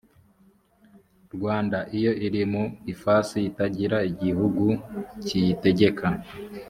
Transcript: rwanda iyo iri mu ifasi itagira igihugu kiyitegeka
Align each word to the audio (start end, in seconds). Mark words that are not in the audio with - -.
rwanda 1.35 1.79
iyo 1.97 2.11
iri 2.25 2.43
mu 2.51 2.63
ifasi 2.93 3.37
itagira 3.49 3.97
igihugu 4.11 4.65
kiyitegeka 5.25 6.07